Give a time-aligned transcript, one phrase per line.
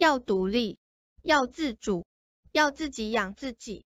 [0.00, 0.78] 要独立
[1.22, 2.06] 要自主
[2.52, 3.84] 要自己养自己。